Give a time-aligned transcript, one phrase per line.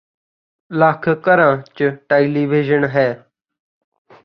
[0.71, 3.07] ਲੱਖ ਘਰਾਂ ਚ ਟੈਲੀਵਿਜ਼ਨ ਹੈ